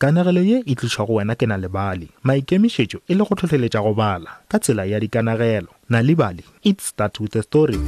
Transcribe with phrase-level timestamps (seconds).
[0.00, 3.92] kanagelo ye e tliša go wena ke na lebale maikemišetšo e le go tlhotlheletša go
[3.98, 7.78] bala ka tsela ya dikanagelo na le bale it start with a story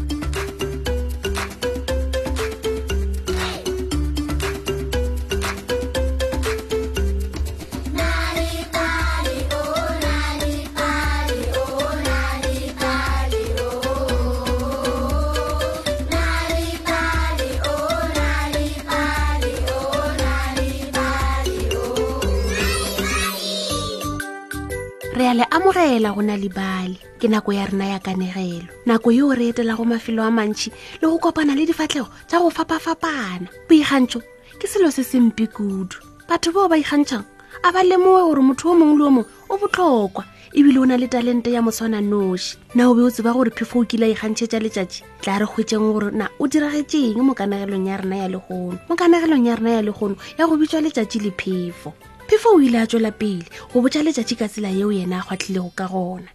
[25.21, 29.13] re a le amogela go na le bale ke nako ya rena ya kanegelo nako
[29.13, 30.69] yeo re etela go mafelo a mantšhi
[31.01, 34.21] le go kopana le difatlhego tsa go fapafapana boikgantsho
[34.59, 35.93] ke selo se sempi kudu
[36.29, 37.27] batho boo ba ikgantšhang
[37.67, 40.25] a ba lemoe gore motho o mongwe le o mongwe o botlhokwa
[40.57, 43.85] ebile o na le talente ya motshwana noši na o be o tseba gore phefo
[43.85, 48.01] o kile a ikgantšhetša letšatši tla re kgwetseng gore na o diragetseng mo kanagelong ya
[48.01, 51.93] rena ya legono mo kanagelong ya rena ya legono ya go bitswa letšatši le phefo
[52.31, 53.43] phefo o ile a tswela pele
[53.75, 56.31] go botsa letšatši ka tsela yeo yena a kgwatlhilego ka gona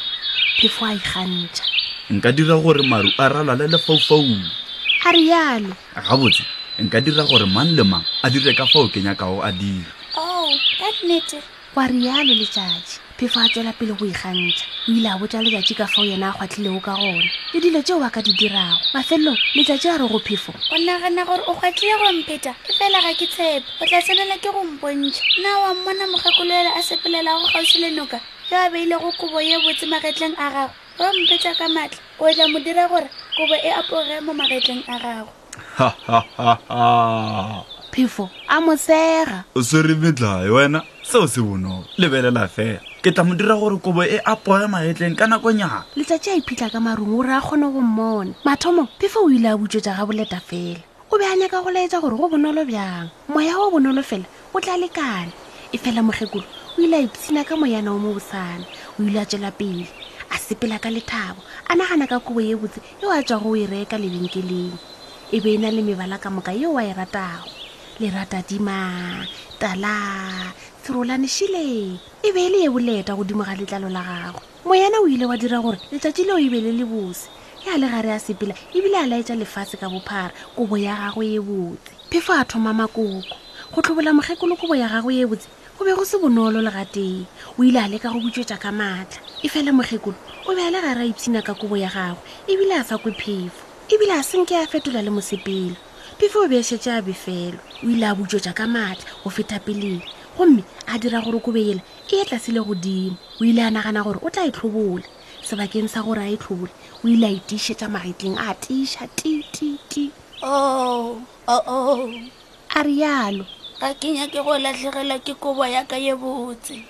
[0.62, 1.66] phefo a ikgantšha
[2.14, 4.46] nka dira gore maru a ralale lefaufaung
[5.08, 5.74] a rialo
[6.06, 6.44] gabotse
[6.78, 10.22] nka dira gore mang le mang a dire ka fao ke nyakago a dira o
[10.22, 11.42] oh, ka nnete
[11.74, 15.88] wa rialo letšatši phefo a tswela pele go ikgantsha o ile a botsa letsatsi ka
[15.90, 19.34] fa o yena a kgwatlhilego ka gona le dilo tseo a ka di dirago mafelelo
[19.58, 23.26] letsatsi a re go phefo o nagana gore o kgwatlhile gompheta e fela ga ke
[23.28, 27.46] tshepe o tla tshwanela ke go mpontšha nna wa mmona mogakolo ele a sepelela go
[27.54, 28.20] gausile noka
[28.54, 32.30] yo a beile go kobo ye botse magetleng a gago ro mpheta ka maatla o
[32.30, 35.34] tla mo dira gore kobo e apoge mo magetleng a gago
[37.92, 43.32] phefo a mosega o swere metlae wena seo se bono lebelela fela ke tla mo
[43.40, 47.32] dira gore kobo e apoya maetleng ka nakonyana letsatsi a iphitlha ka marung o re
[47.40, 51.24] a kgone go mmona mathomo phefa o ile a butswetsa ga boleta fela o be
[51.24, 55.32] a nyaka go laetsa gore go bonolo bjang moya o bonolo fela o tla lekane
[55.72, 56.44] e fela mokgekolo
[56.76, 58.68] o ile a ipsina ka moyana o mo bosana
[59.00, 59.88] o ile a tswela pele
[60.28, 61.40] a sepela ka lethabo
[61.72, 64.76] a nagana ka kobo ye botse yo a tswa go e reka lebenkeleng
[65.32, 67.48] e be e na le mebala ka moka yo a e ratago
[67.96, 69.16] lerata dima
[69.56, 69.98] tala
[70.88, 75.08] serolane šileng e be e le e boleta godimo ga letlalo la gagwe moyana o
[75.12, 77.28] ile wa dira gore letšatši leo e be le le bose
[77.68, 81.28] e a le gare a sepela ebile a laetša lefatshe ka bophara kobo ya gagwe
[81.36, 83.20] e botse phefo a thoma makoko
[83.76, 86.86] go tlhobola mokgekolo kobo ya gagwe e botse go be go se bonolo le ga
[86.88, 87.28] teng
[87.60, 90.16] o ile a leka go butswetša ka maatla e fela mokgekolo
[90.48, 93.12] o be a le gare a ipshina ka kobo ya gagwe ebile a sa kwe
[93.12, 93.52] phefo
[93.92, 95.76] ebile a senke a fetola le mosepelo
[96.16, 99.60] phefo o be e šetše a befelo o ile a butswetša ka maatla go feta
[99.60, 100.00] peleng
[100.38, 101.82] gomme a dira gore kobe ela
[102.12, 105.04] e e tlase le godimo o ile a nagana gore o tla e tlhobola
[105.42, 106.70] sebakeng sa gore a e tlhobole
[107.04, 110.12] o ile a itišetsa magetleng a tiša tititi
[110.44, 112.12] o oh, oo oh, oh.
[112.78, 113.46] a rialo
[113.82, 116.86] ga kenya ke go latlhegela ke kobo ya ka ye botse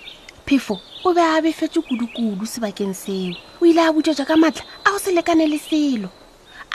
[0.45, 0.77] phefo
[1.07, 3.31] o be a befetse kudu-kudu sebakeng seo
[3.61, 6.09] o ile a butsetswa ka matlha a go se lekane le selo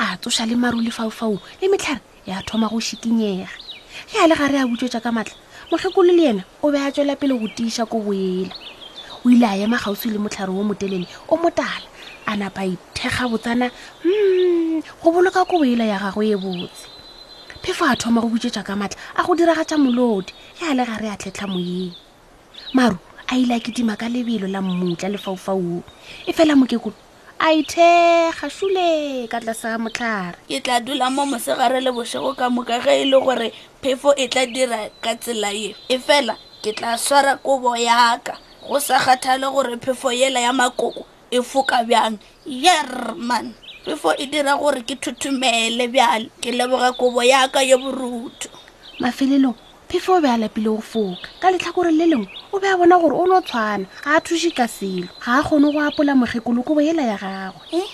[0.00, 3.48] a tsoša le maru le fao-fao le metlhare ya thoma go sikinyega
[4.08, 5.36] ge a le gare a butsetswa ka matlha
[5.72, 8.52] mogekolo le ena o be a tswela pele go tiša ko boela
[9.24, 11.88] o ile a ema gausi le motlhare o motelele o motala
[12.28, 13.70] a napa ithekga botsana
[14.04, 16.84] mm go boloka ko boela ya gagwe e botse
[17.64, 21.08] phefo a thoma go butsetsa ka matla a go diragatsa molodi e a le gare
[21.08, 21.96] a tlhetlha moyeng
[22.76, 25.80] maru a ile a kitima ka lebelo la mmutla lefaufaung
[26.28, 26.94] e fela mokekolo
[27.46, 27.86] aithe
[28.40, 28.86] gasule
[29.30, 33.04] ka tlase ga motlhare ke tla dula mo mosegare le bosego ka moka ge e
[33.10, 33.48] le gore
[33.82, 38.38] phefo e tla dira ka tsela e e fela ke tla swara kobo yaka
[38.68, 41.02] go sa kgathale gore phefo yela ya makoko
[41.34, 42.16] e foka bjang
[42.46, 43.46] yerman
[43.84, 48.50] phefo e dira gore ke thuthumele bjale ke leboga kobo yaka yo borutho
[49.02, 49.58] mafelelong
[49.90, 52.98] phefo o be a lapile go foka ka letlhakore le lengwe o be a bona
[52.98, 56.74] gore o lo tshwana ga a thuse ka selo ga a kgone go apola mokgekoloko
[56.76, 57.88] bo ela ya gagwe eh?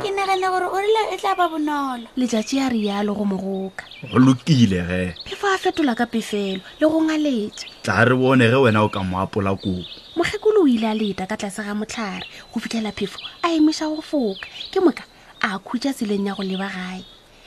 [0.00, 4.18] ke nagana gore o rela e tla ba bonolo letjatši a rialo go mogoka go
[4.22, 8.86] lokile ge pefo a fetola ka pefelo le go ngaletse tla re bone ge wena
[8.86, 9.82] o ka mo apola kopo
[10.14, 12.22] mokgekolo o ile a leta ka tlase ga motlhare
[12.54, 15.02] go fitlhela phefo a emisa go foka ke moka
[15.42, 17.02] a khutsa tseleng ya go leba gae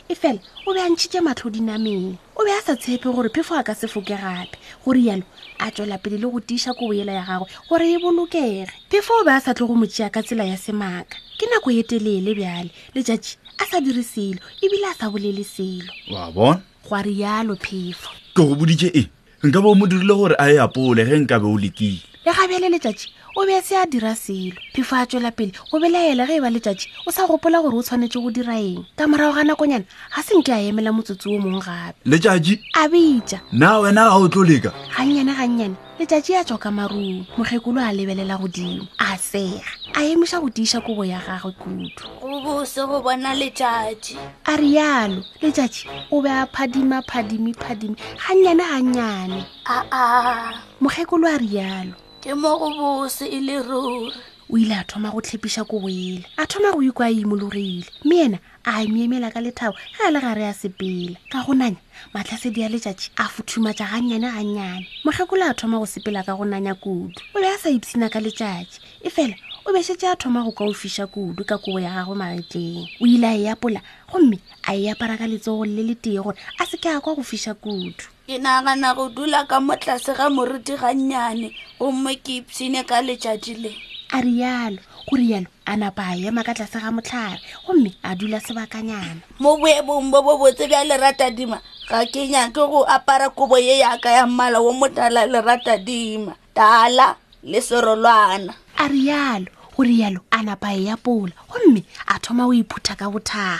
[0.10, 3.74] efela o be a ntšhitše matlhodinameng o be a sa tshepe gore phefo a ka
[3.76, 4.54] se foke gape
[4.86, 5.24] gore yalo
[5.60, 9.26] a tswela pele le go tiša ko boela ya gagwe gore e bolokege phefo o
[9.26, 13.34] be a sa tle go motšea ka tsela ya semaaka ke nako etelele bjale letšatši
[13.58, 18.42] a sa dire selo ebile a sa bolele selo wa bon goa rialo phefo ke
[18.46, 19.10] go bodite e
[19.44, 22.70] nka bo o mo dirile gore a e apole ge nkabe o lekile le gabjale
[22.70, 26.40] letšatši o be se a dira selo phefo a tswela pele o belaela ge e
[26.40, 29.84] ba letšatši o sa gopola gore o tshwanetse go dira eng ka morago ga nakonyana
[29.84, 34.28] ga senke a emela motsotsi o mongwe gape letšatši a bitša na wena ga o
[34.32, 40.00] tloleka gannyane gannyane letšatši a tswa ka marung mokgekolo a lebelela godimo a sega a
[40.08, 41.92] emiša go tiša kobo ya gagwe kudu
[42.24, 48.64] go bose go bona letšatši a rialo letšatši o be a phadima phadimi phadimi gannyane
[48.64, 54.10] gannyane aa mokgekolo a rialo ke mo go bose e le ruri
[54.52, 58.72] o ile a thoma go tlhepiša koboele a thoma go ikwa imologile mme ena a
[58.90, 61.78] miemela ka lethabo ga a e le gare ya sepela ka go nanya
[62.18, 66.74] matlhasedi a letšatši a futhumatša gannyane gannyane mokgekolo a thoma go sepela ka go nanya
[66.74, 70.64] kudu o le a sa ipsina ka letšatši efela o besetse a thoma go ka
[70.64, 73.82] o fiša kudu ka koo ya gagwe maretleng o ile a e apola
[74.12, 77.16] gomme a e apara ka letsogo le le tee gore a se ke a kwa
[77.18, 77.98] go fiša kudu
[78.30, 81.50] ke nagana go dula ka mo tlase ga moruti gannyane
[81.82, 83.78] gomme ke ipsine ka letšadi leng
[84.14, 84.78] a rialo
[85.10, 89.58] go rialo a napa a ema ka tlase ga motlhare gomme a dula sebakanyana mo
[89.58, 91.58] boebong bo bo botse bja leratadima
[91.90, 97.58] ga ke nyake go apara kobo ye yaka ya mmala wo motala leratadima tala le
[97.62, 103.12] serolwana a rialo go rialo a napae ya pola gomme a thoma o iphutha ka
[103.12, 103.60] bothaga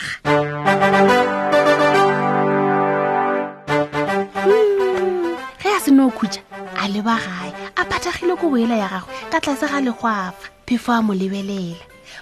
[4.46, 6.40] hmm, ge a seno o khutsa
[6.80, 11.04] a leba gae a phathagile ko boela ya gagwe ka tlase ga legwafa phefo a
[11.04, 11.76] mo lebelela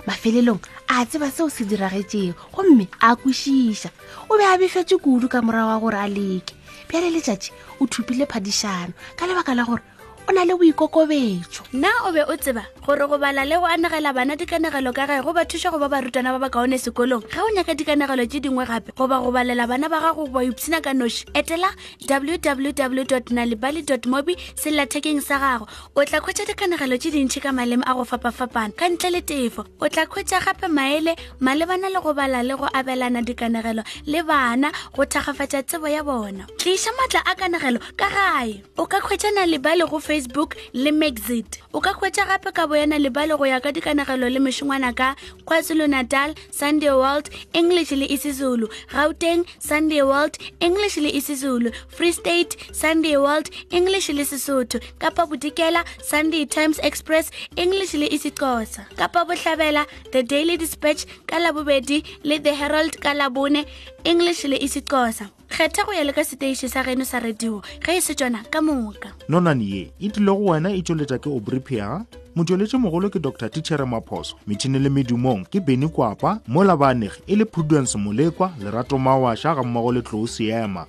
[0.09, 3.89] mafelelong a tseba seo se diragetseng gomme a kwešiša
[4.29, 6.57] o be a befetse kudu ka morago wa gore a leke
[6.89, 9.85] pjale letšatši o thupile phadišano ka lebaka la gore
[10.27, 14.13] o na le boikokobetso nna o be o tseba gore go bala le go anagela
[14.13, 17.43] bana dikanagelo ka gae go ba thuša go ba barutwana ba ba kaone sekolong ga
[17.43, 20.93] o nyaka dikanagelo tse dingwe gape goba go balela bana ba gago ba ipsina ka
[20.95, 21.67] noši etela
[22.07, 25.67] www nalibaly mobi sellathekeng sa gago
[25.97, 29.65] o tla khwetsa dikanagelo tse dintšhi ka maleme a go fapafapana ka ntle le tefo
[29.81, 34.71] o tla khwetsa gape maele malebana le go bala le go abelana dikanagelo le bana
[34.95, 39.83] go thagafatsa tsebo ya bona tliša maatla a kanagelo ka gae o ka khwetsa nalibaly
[39.83, 40.51] go fe facebook
[40.83, 44.93] le maxit o ka hwetša gape ka boyana lebale go ya ka dikanagelo le mešongwana
[44.99, 45.09] ka
[45.45, 47.25] kwazulu natal sunday world
[47.57, 50.35] english le isizulu gauteng sunday world
[50.67, 53.47] english le isizulu free state sunday world
[53.79, 60.57] english le sesotho kapa bodikela sunday times express english le isixosa kapa bohlabela the daily
[60.61, 63.65] dispatch ka labobedi le the herald ka labone
[64.03, 68.01] english le isixosa kgetha go ya le ka seteiše sa geno sa radio ge e
[68.01, 72.01] se tsona ka moka nonane ye e tlile go wena e tšweletša ke obripia
[72.35, 77.35] motšweletše mogolo ke dr tichere maphoso metšhini le medumong ke beny kwapa mo baanegi e
[77.37, 80.87] le prudence molekwa lerato mawaša ga mmogo le tlou seema